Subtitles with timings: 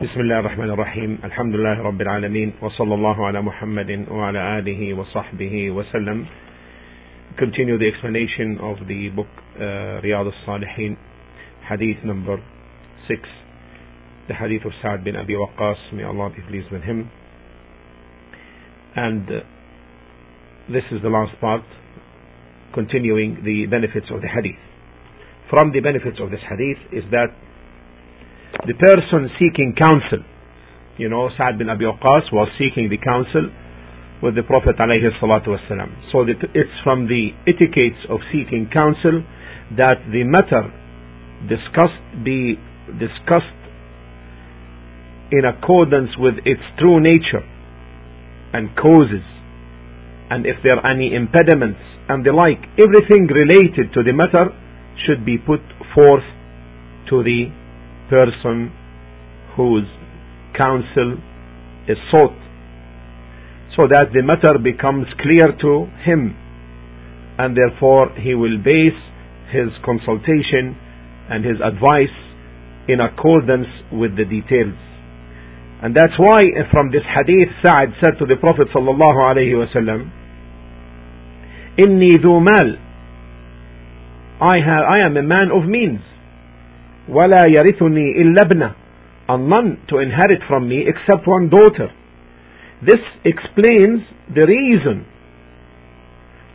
[0.00, 5.70] بسم الله الرحمن الرحيم الحمد لله رب العالمين وصلى الله على محمد وعلى آله وصحبه
[5.70, 6.26] وسلم
[7.36, 10.96] Continue the explanation of the book uh, Riyadh al-Salihin
[11.68, 12.42] Hadith number
[13.08, 13.20] 6
[14.28, 17.10] The Hadith of Sa'ad bin Abi Waqqas May Allah be pleased with him
[18.96, 19.40] And uh,
[20.72, 21.62] this is the last part
[22.72, 24.58] continuing the benefits of the Hadith
[25.50, 27.36] From the benefits of this Hadith is that
[28.67, 30.25] the person seeking counsel.
[30.97, 33.51] You know, Sa'ad bin Abi Waqqas was seeking the counsel
[34.23, 35.91] with the Prophet alayhi salatu wasalam.
[36.11, 39.23] So it's from the etiquettes of seeking counsel
[39.77, 40.71] that the matter
[41.49, 42.55] discussed be
[42.97, 43.59] discussed
[45.31, 47.43] in accordance with its true nature
[48.53, 49.25] and causes
[50.29, 54.53] and if there are any impediments and the like everything related to the matter
[55.05, 55.59] should be put
[55.93, 56.23] forth
[57.09, 57.49] to the
[58.09, 58.71] person
[59.55, 59.87] whose
[60.57, 61.17] counsel
[61.87, 62.35] is sought.
[63.75, 65.71] So that the matter becomes clear to
[66.07, 66.35] him
[67.37, 68.95] and therefore he will base
[69.51, 70.75] his consultation
[71.29, 72.13] and his advice
[72.87, 74.77] in accordance with the details.
[75.83, 80.09] And that's why from this hadith Sa'ad said to the Prophet sallallahu alayhi wasallam
[81.77, 82.69] inni dhu mal.
[84.39, 85.99] I, have, I am a man of means
[87.09, 88.71] ولا يرثني إلا ابنة
[89.27, 91.89] and none to inherit from me except one daughter.
[92.81, 94.01] This explains
[94.33, 95.05] the reason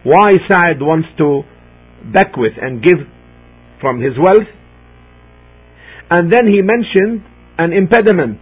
[0.05, 1.43] why Sa'd wants to
[2.13, 3.01] bequeath and give
[3.81, 4.49] from his wealth.
[6.11, 7.25] And then he mentioned
[7.59, 8.39] an impediment.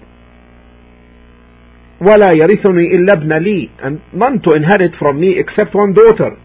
[2.00, 6.36] وَلَا يَرِثُنِي إِلَّا ابْنَ لِي And none to inherit from me except one daughter.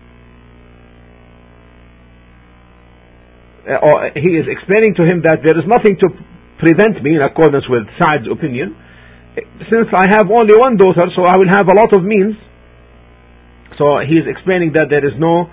[3.68, 6.12] Or he is explaining to him that there is nothing to
[6.60, 8.76] prevent me in accordance with Sa'd's opinion.
[9.72, 12.36] Since I have only one daughter, so I will have a lot of means.
[13.80, 15.50] So he is explaining that there is no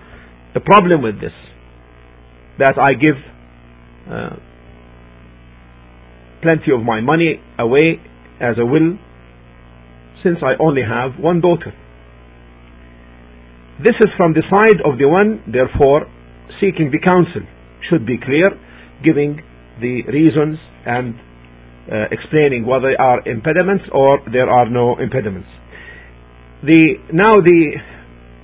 [0.66, 1.32] problem with this.
[2.58, 3.16] That I give
[4.10, 4.36] uh,
[6.42, 8.02] plenty of my money away
[8.40, 8.98] as a will
[10.22, 11.72] since I only have one daughter.
[13.78, 16.04] This is from the side of the one, therefore,
[16.60, 17.48] seeking the counsel
[17.88, 18.50] should be clear,
[19.04, 19.40] giving
[19.80, 21.14] the reasons and
[21.90, 25.48] uh, explaining whether there are impediments or there are no impediments.
[26.62, 27.80] The, now the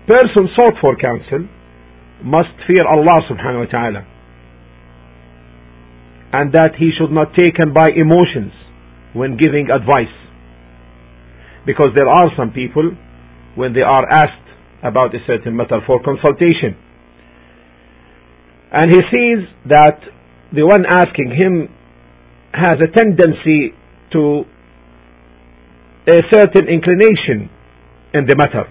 [0.09, 1.49] person sought for counsel
[2.25, 4.03] must fear Allah subhanahu wa ta'ala
[6.33, 8.53] and that he should not taken by emotions
[9.13, 10.13] when giving advice
[11.67, 12.97] because there are some people
[13.55, 14.49] when they are asked
[14.83, 16.77] about a certain matter for consultation
[18.77, 19.97] and he sees that
[20.53, 21.73] the one asking him
[22.53, 23.73] has a tendency
[24.13, 24.45] to
[26.07, 27.49] a certain inclination
[28.13, 28.69] in the matter.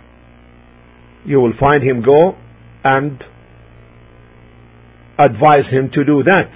[1.25, 2.37] You will find him go
[2.83, 3.17] and
[5.17, 6.53] advise him to do that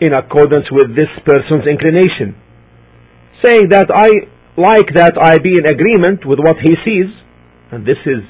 [0.00, 2.34] in accordance with this person's inclination.
[3.46, 4.10] Saying that I
[4.58, 7.14] like that I be in agreement with what he sees,
[7.70, 8.26] and this is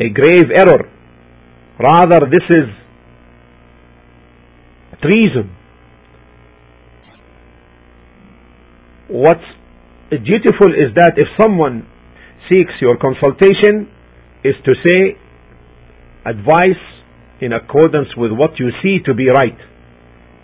[0.00, 0.90] a grave error
[1.78, 2.68] Rather, this is
[5.02, 5.50] treason.
[9.08, 9.44] What's
[10.10, 11.86] dutiful is that if someone
[12.50, 13.90] seeks your consultation,
[14.44, 15.16] is to say
[16.26, 16.82] advice
[17.40, 19.58] in accordance with what you see to be right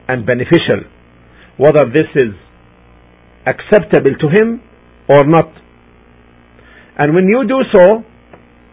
[0.08, 0.86] and beneficial,
[1.56, 2.34] whether this is
[3.46, 4.62] acceptable to him
[5.08, 5.50] or not.
[6.98, 8.04] And when you do so,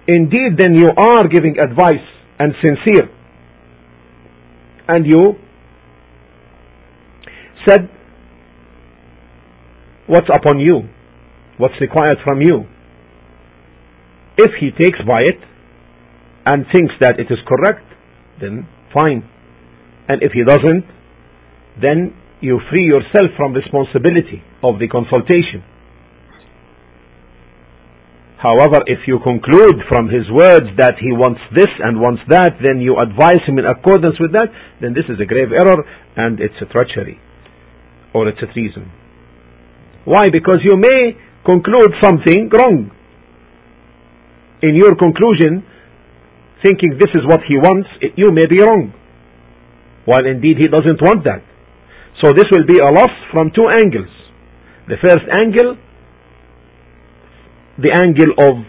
[0.07, 2.05] indeed then you are giving advice
[2.39, 3.09] and sincere.
[4.87, 5.33] And you
[7.67, 7.89] said
[10.07, 10.81] what's upon you,
[11.57, 12.65] what's required from you.
[14.37, 15.39] If he takes by it
[16.45, 17.85] and thinks that it is correct,
[18.39, 19.27] then fine.
[20.07, 20.85] And if he doesn't,
[21.81, 25.63] then you free yourself from responsibility of the consultation.
[28.45, 32.77] However, if you conclude from his words that he wants this and wants that, then
[32.77, 35.81] you advise him in accordance with that, then this is a grave error
[36.13, 37.17] and it's a treachery
[38.13, 38.85] or it's a treason.
[40.05, 40.29] Why?
[40.29, 42.93] Because you may conclude something wrong.
[44.61, 45.65] In your conclusion,
[46.61, 48.93] thinking this is what he wants, you may be wrong.
[50.05, 51.41] While indeed he doesn't want that.
[52.21, 54.13] So this will be a loss from two angles.
[54.85, 55.81] The first angle,
[57.77, 58.63] the angle of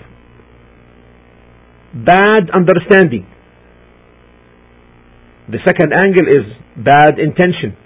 [2.04, 3.26] bad understanding.
[5.48, 6.44] The second angle is
[6.84, 7.76] bad intention.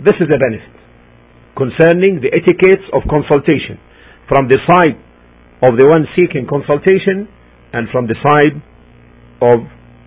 [0.00, 0.74] This is a benefit
[1.56, 3.78] concerning the etiquettes of consultation
[4.28, 4.98] from the side
[5.62, 7.28] of the one seeking consultation
[7.72, 8.60] and from the side
[9.40, 9.60] of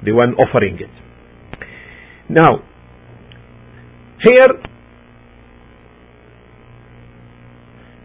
[0.03, 0.91] the one offering it.
[2.29, 2.63] Now,
[4.25, 4.59] here,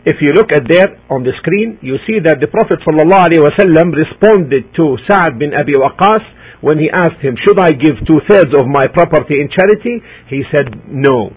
[0.05, 4.75] if you look at there on the screen, you see that the Prophet ﷺ responded
[4.75, 6.27] to Sa'ad bin Abi Waqqas
[6.59, 10.03] when he asked him, Should I give two thirds of my property in charity?
[10.27, 11.31] He said, No.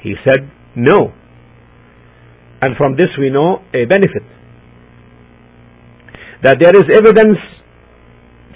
[0.00, 1.12] He said, No.
[2.64, 4.24] And from this we know a benefit.
[6.48, 7.36] That there is evidence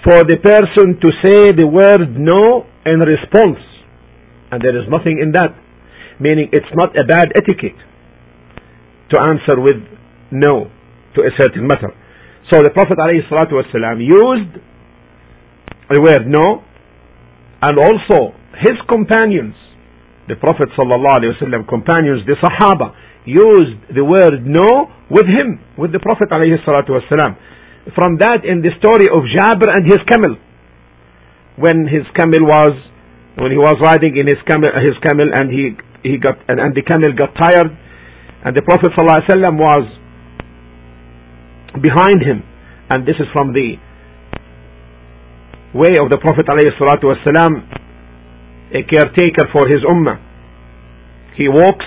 [0.01, 3.61] for the person to say the word no in response.
[4.49, 5.53] And there is nothing in that.
[6.19, 7.77] Meaning it's not a bad etiquette
[9.12, 9.80] to answer with
[10.30, 10.70] no
[11.16, 11.92] to a certain matter.
[12.52, 13.28] So the Prophet ﷺ
[14.00, 14.52] used
[15.88, 16.64] the word no
[17.60, 19.54] and also his companions,
[20.28, 22.94] the Prophet ﷺ companions, the Sahaba,
[23.24, 27.92] used the word no with him, with the Prophet ﷺ.
[27.94, 30.36] From that in the story of Jabir and his camel.
[31.56, 32.76] When his camel was,
[33.36, 36.76] when he was riding in his camel, his camel and he, he got, and, and
[36.76, 37.72] the camel got tired
[38.45, 39.87] and the Prophet ﷺ was
[41.81, 42.43] behind him.
[42.89, 43.77] And this is from the
[45.73, 47.33] way of the Prophet ﷺ,
[48.75, 50.19] a caretaker for his ummah.
[51.35, 51.85] He walks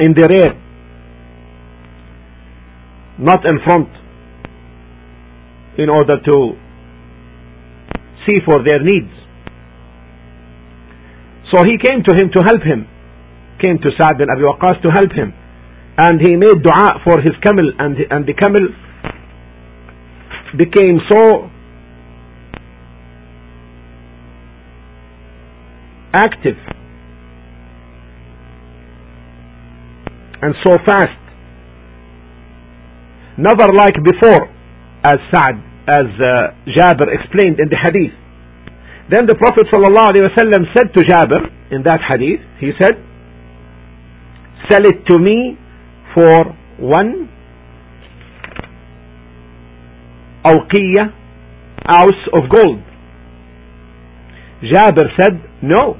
[0.00, 0.54] in the rear,
[3.18, 3.88] not in front,
[5.78, 6.56] in order to
[8.26, 9.12] see for their needs.
[11.54, 12.86] So he came to him to help him,
[13.60, 15.32] came to Sa'd bin Abi Waqqas to help him.
[15.96, 18.68] And he made dua for his camel, and, and the camel
[20.56, 21.50] became so
[26.12, 26.56] active
[30.42, 31.20] and so fast.
[33.38, 34.48] Never like before,
[35.04, 35.56] as Sa'd,
[35.88, 38.16] as uh, Jabir explained in the hadith.
[39.10, 43.09] Then the Prophet ﷺ said to Jabir in that hadith, he said,
[44.70, 45.58] Sell it to me
[46.14, 47.28] for one
[50.44, 51.12] awqiyah
[51.90, 52.78] ounce of gold.
[54.62, 55.96] Jabir said, No.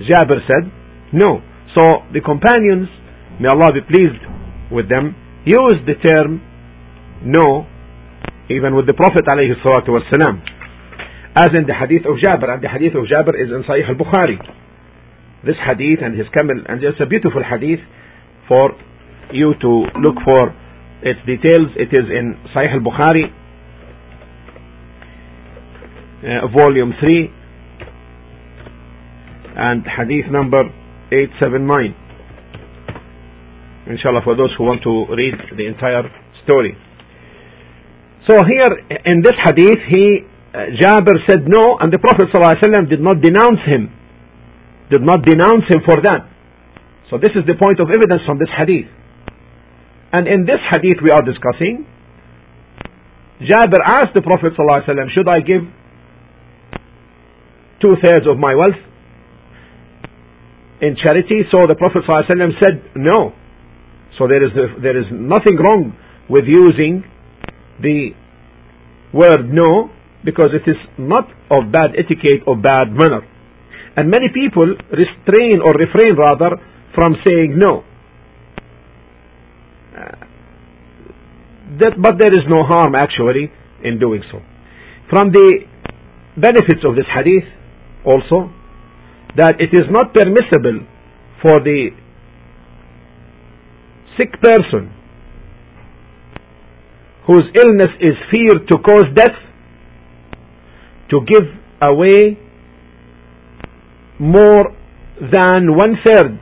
[0.00, 0.70] Jabir said,
[1.12, 1.40] No.
[1.74, 1.82] So
[2.12, 2.88] the companions,
[3.40, 4.22] may Allah be pleased
[4.72, 5.14] with them,
[5.44, 6.42] used the term
[7.22, 7.66] no,
[8.50, 10.40] even with the Prophet alayhi salatu wasalam,
[11.34, 14.38] as in the hadith of Jabir, and the hadith of Jabir is in Sahih al-Bukhari.
[15.44, 17.80] This hadith and his camel, and it's a beautiful hadith
[18.48, 18.72] for
[19.32, 19.70] you to
[20.00, 20.54] look for
[21.02, 21.70] its details.
[21.76, 23.30] It is in Sahih al-Bukhari,
[26.24, 27.30] uh, volume 3,
[29.56, 30.64] and hadith number
[31.12, 31.94] 879.
[33.88, 36.04] Inshallah, for those who want to read the entire
[36.44, 36.76] story.
[38.28, 40.20] So here in this hadith, he
[40.52, 43.92] uh, Jabir said no, and the Prophet ﷺ did not denounce him,
[44.90, 46.28] did not denounce him for that.
[47.10, 48.88] So this is the point of evidence from this hadith.
[50.12, 51.84] And in this hadith we are discussing,
[53.40, 55.62] Jabir asked the Prophet ﷺ, should I give
[57.80, 58.78] two thirds of my wealth
[60.80, 61.42] in charity.
[61.50, 63.32] So the Prophet ﷺ said no.
[64.18, 65.96] So there is, there is nothing wrong
[66.28, 67.04] with using
[67.80, 68.10] the
[69.12, 69.90] word no
[70.24, 73.22] because it is not of bad etiquette or bad manner.
[73.98, 76.50] And many people restrain or refrain rather
[76.94, 77.82] from saying no.
[81.80, 83.50] That, but there is no harm actually
[83.82, 84.38] in doing so.
[85.10, 85.66] From the
[86.36, 87.50] benefits of this hadith
[88.06, 88.54] also
[89.36, 90.86] that it is not permissible
[91.42, 91.90] for the
[94.16, 94.94] sick person
[97.26, 99.38] whose illness is feared to cause death
[101.10, 101.50] to give
[101.82, 102.38] away
[104.19, 104.75] more
[105.19, 106.39] than one third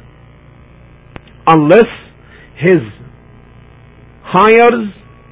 [1.48, 1.92] unless
[2.58, 2.82] his
[4.24, 4.88] hires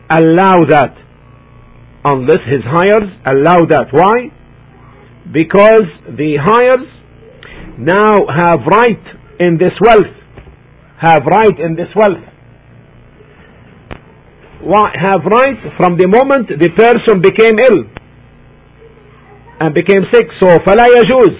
[0.09, 0.95] allow that
[2.05, 4.29] unless his hires allow that why
[5.31, 5.85] because
[6.17, 6.87] the hires
[7.77, 9.03] now have right
[9.39, 10.13] in this wealth.
[10.99, 12.25] Have right in this wealth.
[14.99, 17.87] Have right from the moment the person became ill
[19.61, 20.27] and became sick.
[20.41, 21.35] So فلا يجوز.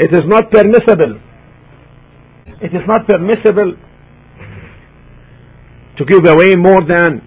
[0.00, 1.20] it is not permissible.
[2.64, 3.76] It is not permissible
[5.98, 7.20] to give away more than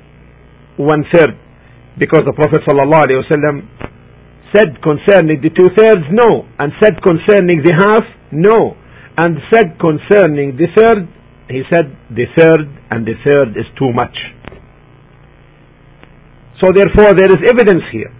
[0.77, 1.37] one third
[1.99, 3.93] because the Prophet ﷺ
[4.55, 6.49] said concerning the two thirds, no.
[6.57, 8.73] And said concerning the half, no.
[9.17, 11.05] And said concerning the third,
[11.49, 14.17] he said the third and the third is too much.
[16.59, 18.13] So therefore there is evidence here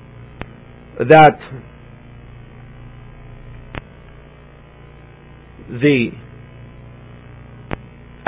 [1.09, 1.41] that
[5.81, 6.09] the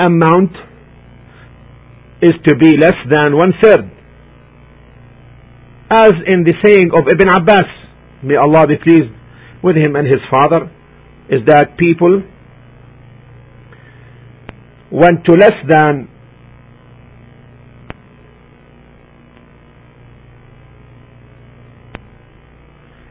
[0.00, 0.50] amount
[2.20, 3.90] is to be less than one third.
[5.88, 7.70] As in the saying of Ibn Abbas,
[8.24, 9.14] may Allah be pleased
[9.62, 10.70] with him and his father,
[11.28, 12.22] is that people
[14.90, 16.08] went to less than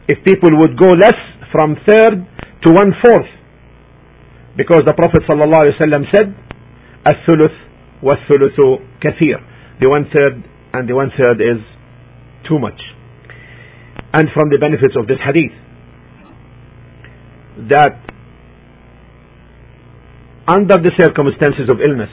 [0.07, 1.15] if people would go less
[1.51, 2.27] from third
[2.63, 3.34] to one fourth
[4.56, 6.34] because the Prophet ﷺ said
[7.06, 7.54] الثلث
[8.02, 8.58] والثلث
[9.00, 9.38] كثير
[9.80, 10.42] the one third
[10.74, 11.60] and the one third is
[12.48, 12.80] too much
[14.12, 15.52] and from the benefits of this hadith
[17.68, 17.96] that
[20.48, 22.10] under the circumstances of illness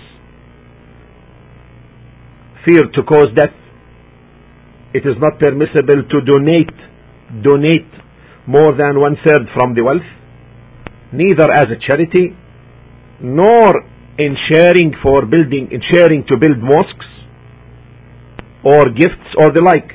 [2.65, 3.55] fear to cause death
[4.93, 6.77] it is not permissible to donate
[7.43, 7.91] donate
[8.47, 10.07] more than one third from the wealth
[11.12, 12.36] neither as a charity
[13.20, 13.68] nor
[14.18, 17.10] in sharing for building in sharing to build mosques
[18.64, 19.90] or gifts or the like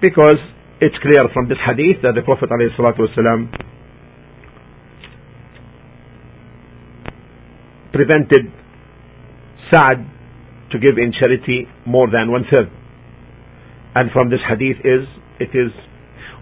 [0.00, 0.38] because
[0.80, 3.52] it's clear from this hadith that the Prophet ﷺ
[7.92, 8.48] prevented
[9.70, 10.06] Sa'd
[10.72, 12.70] to give in charity more than one third.
[13.94, 15.06] And from this hadith is,
[15.38, 15.70] it is,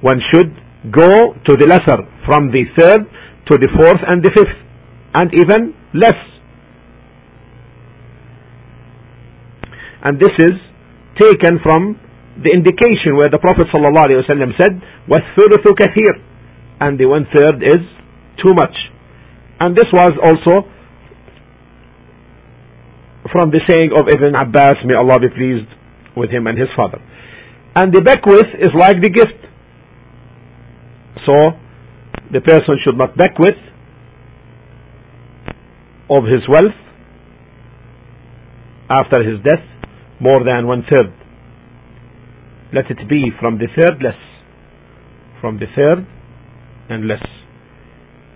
[0.02, 0.54] one should
[0.91, 3.01] go to the lesser, from the third
[3.47, 4.57] to the fourth and the fifth,
[5.13, 6.19] and even less.
[10.03, 10.55] And this is
[11.19, 11.99] taken from
[12.41, 14.27] the indication where the Prophet ﷺ
[14.59, 14.73] said,
[15.07, 16.15] وَالثُّلُثُ كَثِيرٌ
[16.81, 17.81] And the one third is
[18.41, 18.75] too much.
[19.59, 20.67] And this was also
[23.31, 25.69] from the saying of Ibn Abbas, may Allah be pleased
[26.17, 26.99] with him and his father.
[27.75, 29.39] And the bequest is like the gift.
[31.28, 31.52] So,
[32.32, 33.60] the person should not bequeath
[36.08, 36.78] of his wealth
[38.88, 39.60] after his death
[40.20, 41.12] more than one third.
[42.72, 44.16] Let it be from the third less.
[45.42, 46.06] From the third
[46.88, 47.22] and less.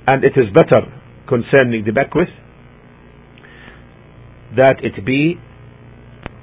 [0.06, 0.82] And it is better
[1.26, 2.32] concerning the bequest
[4.56, 5.36] that it be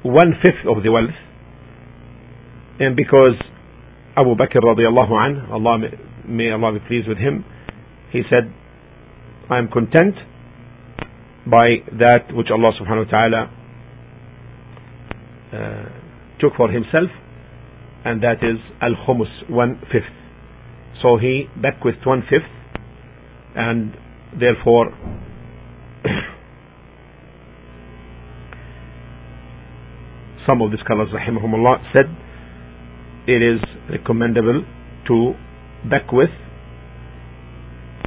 [0.01, 1.13] one fifth of the wealth
[2.79, 3.35] and because
[4.17, 5.77] Abu Bakr radiallahu anh Allah
[6.27, 7.43] may Allah be pleased with him
[8.11, 8.53] he said
[9.49, 10.15] I am content
[11.49, 13.51] by that which Allah subhanahu wa ta'ala
[15.53, 15.85] uh,
[16.39, 17.09] took for himself
[18.05, 20.13] and that is al-khumus one fifth
[21.01, 22.47] so he bequeathed one fifth
[23.55, 23.93] and
[24.39, 24.91] therefore
[30.47, 32.05] some of the scholars rahimahumullah said
[33.27, 33.59] it is
[33.89, 34.63] recommendable
[35.07, 35.33] to
[35.83, 36.35] bequeath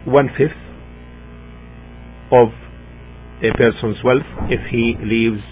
[0.04, 0.58] one fifth
[2.32, 2.48] of
[3.42, 5.42] a person's wealth if he leaves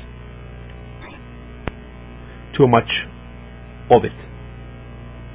[2.57, 2.89] too much
[3.91, 4.13] of it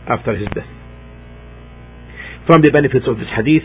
[0.08, 0.70] after his death.
[2.48, 3.64] From the benefits of this hadith,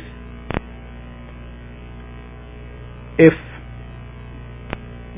[3.19, 3.35] if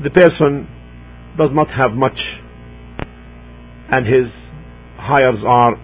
[0.03, 0.67] the person
[1.37, 2.19] does not have much
[3.91, 4.27] and his
[4.97, 5.75] hires are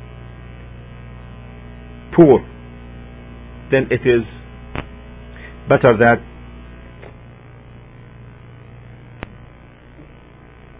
[2.19, 2.41] poor,
[3.71, 4.27] then it is
[5.69, 6.19] better that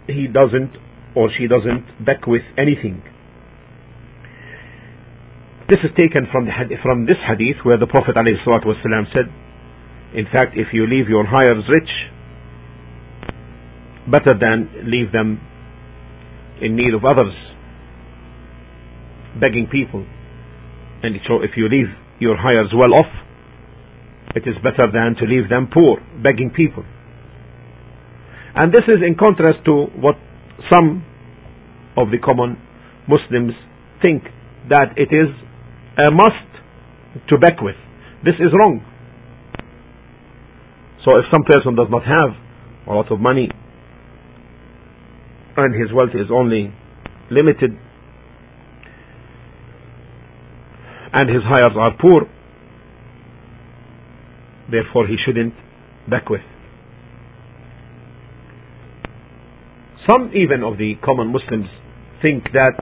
[0.06, 0.76] he doesn't
[1.16, 3.02] or she doesn't back with anything.
[5.68, 9.32] This is taken from, the, from this hadith where the Prophet ﷺ said,
[10.14, 11.88] in fact, if you leave your hires rich,
[14.10, 15.40] better than leave them
[16.60, 17.32] in need of others,
[19.40, 20.04] begging people.
[21.02, 21.88] And so if you leave
[22.18, 23.10] your hires well off,
[24.34, 26.84] it is better than to leave them poor, begging people.
[28.54, 30.16] And this is in contrast to what
[30.72, 31.04] some
[31.96, 32.58] of the common
[33.08, 33.52] Muslims
[34.02, 34.24] think
[34.68, 35.28] that it is
[35.98, 37.76] a must to beg with.
[38.24, 38.84] This is wrong.
[41.04, 42.36] So if some person does not have
[42.86, 43.48] a lot of money
[45.56, 46.72] and his wealth is only
[47.30, 47.70] limited
[51.12, 52.22] and his hires are poor
[54.70, 55.54] therefore he shouldn't
[56.08, 56.46] bequeath
[60.10, 61.66] some even of the common Muslims
[62.22, 62.74] think that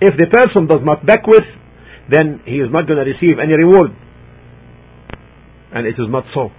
[0.00, 1.48] If the person does not bequeath,
[2.10, 3.96] then he is not going to receive any reward.
[5.72, 6.50] And it is not so.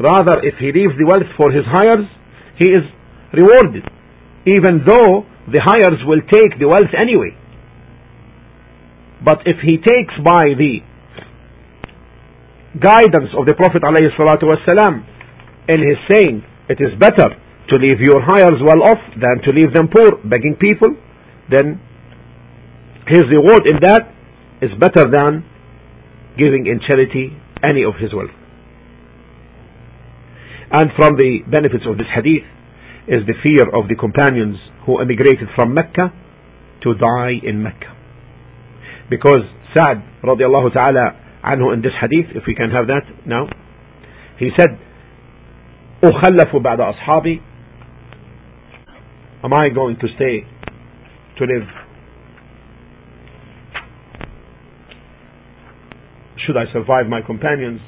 [0.00, 2.06] Rather, if he leaves the wealth for his hires,
[2.58, 2.82] he is
[3.34, 3.84] rewarded,
[4.46, 7.34] even though the hires will take the wealth anyway.
[9.24, 10.82] But if he takes by the
[12.78, 15.06] guidance of the Prophet ﷺ
[15.68, 17.34] in his saying, it is better
[17.68, 20.94] to leave your hires well off than to leave them poor, begging people,
[21.50, 21.80] then
[23.06, 24.10] his reward in that
[24.62, 25.44] is better than
[26.38, 28.34] giving in charity any of his wealth.
[30.70, 32.46] And from the benefits of this hadith
[33.06, 36.13] is the fear of the companions who emigrated from Mecca
[36.83, 37.95] to die in Mecca.
[39.09, 39.43] Because
[39.75, 43.47] Sa'd radiallahu ta'ala anhu in this hadith, if we can have that now,
[44.39, 44.79] he said,
[46.03, 47.41] أخلف بعد أصحابي
[49.43, 50.45] Am I going to stay
[51.37, 51.67] to live?
[56.45, 57.81] Should I survive my companions?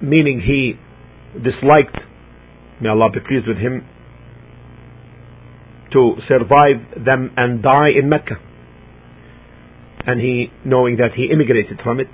[0.00, 0.74] Meaning he
[1.38, 1.96] disliked,
[2.81, 3.85] may Allah be pleased with him,
[5.91, 8.35] to survive them and die in Mecca.
[10.05, 12.07] And he, knowing that he immigrated from it,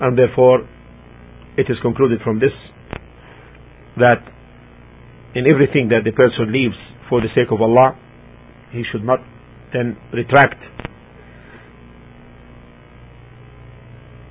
[0.00, 0.68] and therefore
[1.56, 2.52] it is concluded from this
[3.96, 4.22] that
[5.34, 6.76] in everything that the person leaves
[7.08, 7.98] for the sake of Allah,
[8.70, 9.18] he should not
[9.72, 10.62] then retract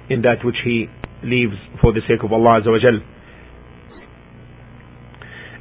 [0.09, 0.87] in that which he
[1.23, 2.99] leaves for the sake of Allah Azza wa Jal.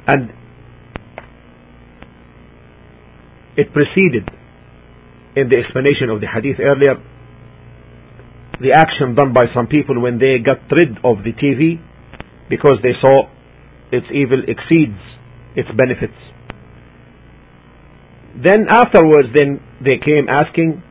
[0.07, 0.31] And
[3.57, 4.29] it preceded
[5.35, 6.95] in the explanation of the hadith earlier
[8.59, 11.77] the action done by some people when they got rid of the TV
[12.49, 13.29] because they saw
[13.91, 14.97] its evil exceeds
[15.55, 16.17] its benefits.
[18.33, 20.83] Then afterwards, then they came asking,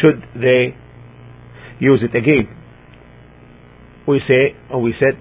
[0.00, 0.76] should they
[1.80, 2.48] use it again?
[4.06, 5.18] We say, or we said,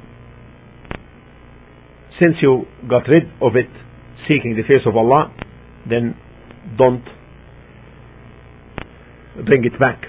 [2.22, 3.70] since you got rid of it
[4.28, 5.34] seeking the face of Allah,
[5.90, 6.16] then
[6.78, 7.04] don't
[9.46, 10.04] bring it back.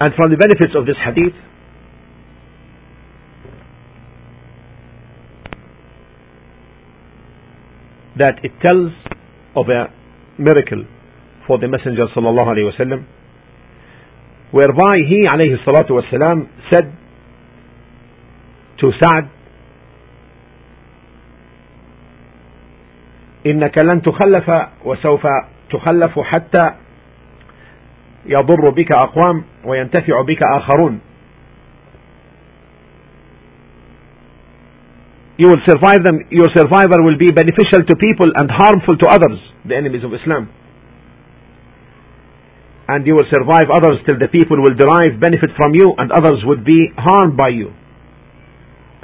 [0.00, 1.34] And from the benefits of this hadith,
[8.18, 8.92] that it tells
[9.56, 9.86] of a
[10.40, 10.84] miracle
[11.46, 13.06] for the Messenger sallallahu alaihi wasallam,
[14.52, 16.92] whereby he alayhi salatu wasalam said
[18.78, 19.28] to Sa'd,
[23.46, 24.50] إنك لن تخلف
[24.84, 25.26] وسوف
[25.70, 26.74] تخلف حتى
[28.26, 31.00] يضر بك أقوام وينتفع بك آخرون
[35.38, 39.40] you will survive them your survivor will be beneficial to people and harmful to others
[39.66, 40.48] the enemies of Islam
[42.88, 43.70] and you will survive.
[43.74, 47.48] Others till the people will derive benefit from you and others would be harmed by
[47.48, 47.72] you.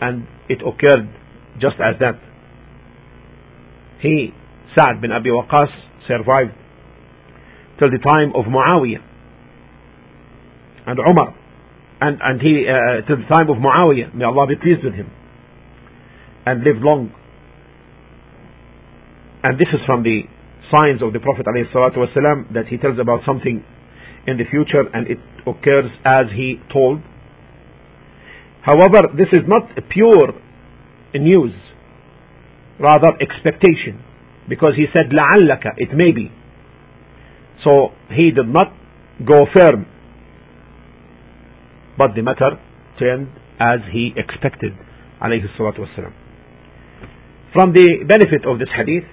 [0.00, 1.08] And it occurred
[1.60, 2.18] just as that.
[4.00, 4.32] He
[4.74, 5.68] Sa'd bin Abi Waqas
[6.06, 6.52] survived
[7.78, 9.02] till the time of Muawiyah
[10.86, 11.34] and Umar.
[12.00, 14.14] And, and he uh, to the time of Muawiyah.
[14.14, 15.10] May Allah be pleased with him.
[16.46, 17.12] And lived long.
[19.42, 20.22] And this is from the
[20.71, 23.63] signs of the Prophet ﷺ that he tells about something
[24.27, 27.01] in the future and it occurs as he told
[28.63, 30.33] however this is not pure
[31.13, 31.51] news
[32.79, 33.99] rather expectation
[34.47, 36.31] because he said لعلك it may be
[37.63, 38.73] so he did not
[39.25, 39.85] go firm
[41.97, 42.57] but the matter
[42.99, 43.27] turned
[43.59, 44.73] as he expected
[45.21, 46.13] alayhi salatu wasalam.
[47.53, 49.05] From the benefit of this hadith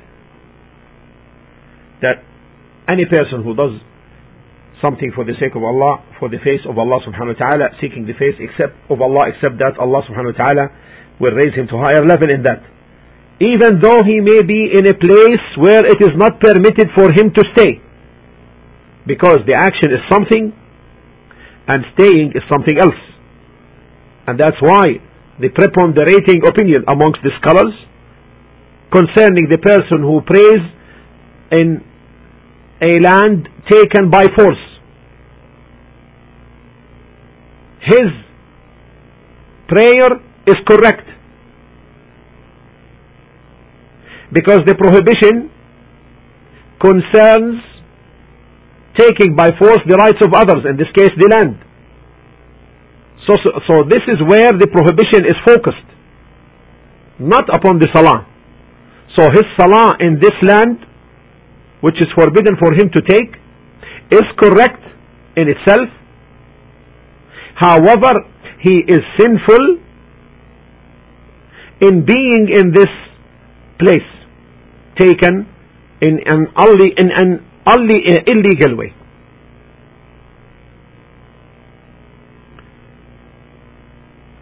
[2.02, 2.24] that
[2.88, 3.80] any person who does
[4.82, 8.06] something for the sake of Allah, for the face of Allah subhanahu wa ta'ala, seeking
[8.06, 10.66] the face except of Allah, except that Allah subhanahu wa ta'ala
[11.20, 12.62] will raise him to higher level in that.
[13.40, 17.32] Even though he may be in a place where it is not permitted for him
[17.36, 17.84] to stay.
[19.08, 20.56] Because the action is something
[21.68, 23.02] and staying is something else.
[24.28, 25.04] And that's why
[25.40, 27.76] the preponderating opinion amongst the scholars
[28.92, 30.64] concerning the person who prays
[31.52, 31.84] in
[32.82, 34.64] a land taken by force.
[37.82, 38.10] His
[39.68, 41.08] prayer is correct.
[44.34, 45.50] Because the prohibition
[46.82, 47.62] concerns
[48.98, 51.60] taking by force the rights of others, in this case the land.
[53.28, 55.88] So, so, so this is where the prohibition is focused,
[57.20, 58.28] not upon the salah.
[59.18, 60.86] So his salah in this land,
[61.86, 63.38] which is forbidden for him to take,
[64.10, 64.82] is correct
[65.38, 65.90] in itself.
[67.56, 68.14] However,
[68.66, 69.78] he is sinful
[71.82, 72.94] in being in this
[73.78, 74.10] place,
[74.98, 75.46] taken
[76.02, 76.48] in an,
[76.98, 78.92] in an illegal way.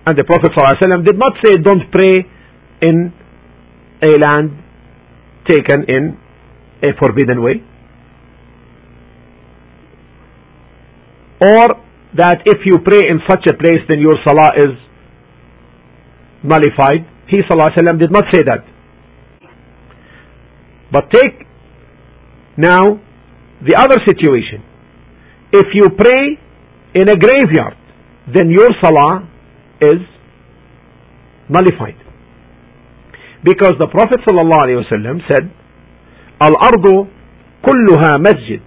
[0.06, 2.26] And the Prophet ﷺ did not say don't pray
[2.82, 3.12] in
[4.02, 4.52] a land
[5.46, 6.23] taken in
[6.84, 7.64] a forbidden way.
[11.42, 11.82] Or
[12.16, 14.78] that if you pray in such a place then your salah is
[16.44, 17.08] nullified.
[17.28, 18.68] He ﷺ did not say that.
[20.92, 21.48] But take
[22.58, 23.02] now
[23.66, 24.62] the other situation.
[25.52, 26.38] If you pray
[26.94, 27.78] in a graveyard,
[28.28, 29.28] then your salah
[29.82, 30.02] is
[31.50, 31.98] nullified.
[33.44, 35.52] Because the Prophet ﷺ said,
[36.40, 37.08] Al-ardu
[37.64, 38.62] kulluha masjid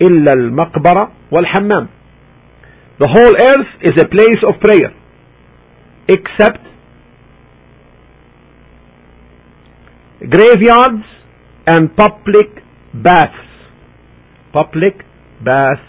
[0.00, 1.88] illa al-maqbara wal-hammam.
[2.98, 4.92] The whole earth is a place of prayer
[6.08, 6.60] except
[10.20, 11.04] graveyards
[11.66, 12.62] and public
[12.94, 13.48] baths.
[14.52, 14.94] Public
[15.44, 15.88] baths.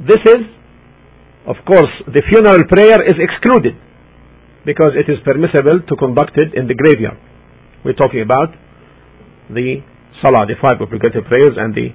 [0.00, 0.42] This is,
[1.46, 3.74] of course, the funeral prayer is excluded
[4.66, 7.16] because it is permissible to conduct it in the graveyard.
[7.84, 8.50] We're talking about
[9.48, 9.78] the
[10.20, 11.94] salah, the five obligatory prayers and the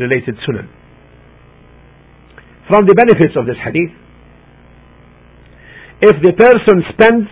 [0.00, 0.64] related sunnah.
[2.66, 3.92] From the benefits of this hadith,
[6.00, 7.28] if the person spends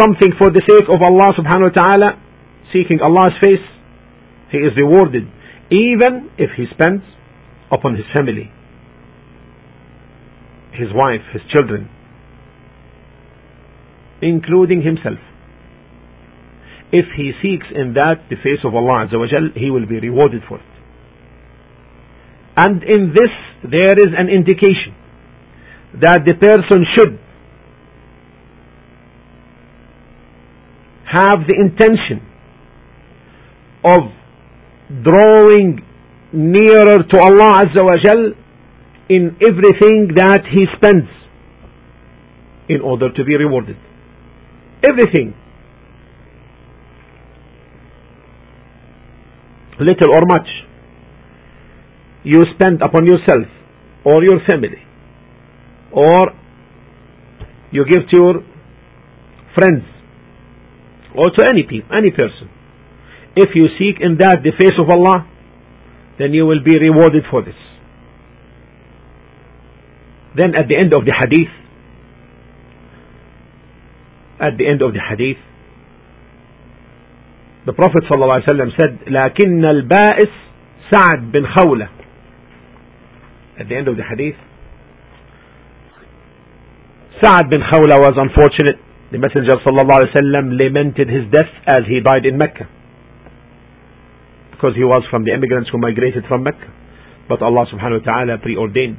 [0.00, 2.08] something for the sake of Allah subhanahu wa ta'ala,
[2.72, 3.64] seeking Allah's face,
[4.50, 5.28] he is rewarded
[5.70, 7.02] even if he spends
[7.70, 8.50] upon his family,
[10.78, 11.90] his wife, his children,
[14.22, 15.18] including himself.
[16.90, 20.00] If he seeks in that the face of Allah Azza wa Jal, he will be
[20.00, 20.72] rewarded for it.
[22.56, 24.94] And in this there is an indication
[26.00, 27.18] that the person should
[31.04, 32.20] have the intention
[33.84, 34.10] of
[35.04, 35.80] drawing
[36.32, 38.32] nearer to Allah Azza wa Jal
[39.08, 41.08] in everything that he spends
[42.68, 43.76] in order to be rewarded.
[44.88, 45.34] Everything.
[49.80, 50.48] Little or much.
[52.24, 53.46] You spend upon yourself
[54.04, 54.82] or your family
[55.92, 56.32] or
[57.70, 58.34] you give to your
[59.54, 59.84] friends
[61.16, 62.50] or to any people, any person
[63.38, 65.26] if you seek in that the face of Allah,
[66.18, 67.54] then you will be rewarded for this.
[70.37, 71.53] Then at the end of the hadith,
[74.39, 75.37] at the end of the hadith,
[77.65, 80.29] the Prophet ﷺ said, لكن البائس
[80.91, 81.87] سعد bin خولة.
[83.59, 84.35] At the end of the hadith,
[87.21, 88.81] Sa'ad bin Khawla was unfortunate.
[89.11, 92.67] The Messenger ﷺ lamented his death as he died in Mecca
[94.51, 96.67] because he was from the immigrants who migrated from Mecca.
[97.29, 98.97] But Allah subhanahu wa ta'ala preordained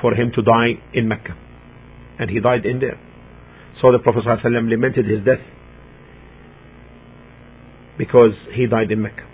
[0.00, 1.36] for him to die in Mecca.
[2.18, 3.00] And he died in there.
[3.80, 5.44] So the Prophet ﷺ lamented his death
[7.96, 9.26] because he died in Mecca.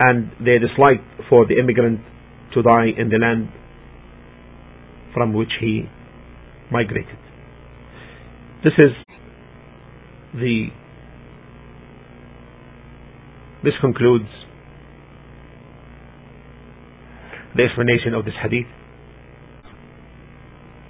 [0.00, 2.00] And they disliked for the immigrant
[2.54, 3.48] to die in the land
[5.14, 5.84] from which he
[6.70, 7.18] migrated.
[8.62, 8.90] This is
[10.34, 10.68] the
[13.64, 14.28] this concludes
[17.56, 18.66] the explanation of this hadith.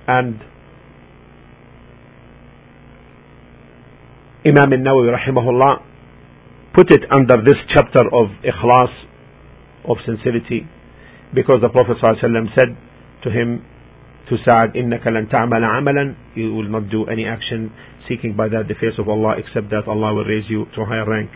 [0.07, 0.39] And
[4.45, 5.83] Imam al-Nawawi rahimahullah
[6.75, 8.91] put it under this chapter of ikhlas,
[9.87, 10.67] of sincerity,
[11.33, 12.75] because the Prophet ﷺ said
[13.23, 13.65] to him,
[14.29, 17.71] to Sa'ad, إِنَّكَ لَن تَعْمَلَ عَمَلًا You will not do any action
[18.07, 20.85] seeking by that the face of Allah except that Allah will raise you to a
[20.85, 21.29] higher rank.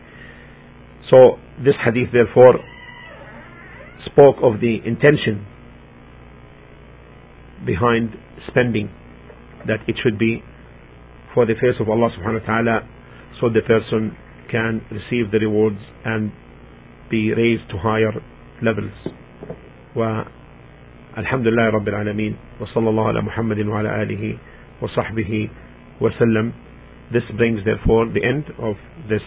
[1.09, 2.59] So this hadith therefore
[4.05, 5.45] spoke of the intention
[7.65, 8.09] behind
[8.47, 8.89] spending
[9.67, 10.43] that it should be
[11.33, 12.79] for the face of Allah subhanahu wa ta'ala
[13.39, 14.15] so the person
[14.51, 16.31] can receive the rewards and
[17.09, 18.11] be raised to higher
[18.61, 18.93] levels
[19.95, 24.37] والحمد لله رب العالمين وصلى الله على محمد وعلى آله
[24.81, 25.49] وصحبه
[26.01, 26.53] وسلم
[27.11, 28.75] This brings therefore the end of
[29.09, 29.23] this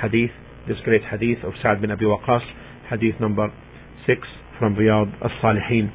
[0.00, 0.30] hadith
[0.66, 2.40] this great hadith of Sa'd bin Abi Waqas,
[2.88, 3.52] hadith number
[4.06, 4.18] 6
[4.58, 5.92] from Riyadh as-Salihin.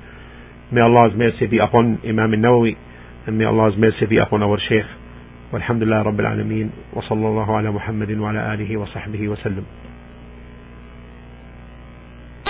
[0.73, 2.77] May Allah's mercy be upon Imam al-Nawawi
[3.27, 4.87] and may Allah's mercy be upon our Shaykh.
[5.55, 9.65] والحمد لله رب العالمين وصلى الله على محمد وعلى آله وصحبه وسلم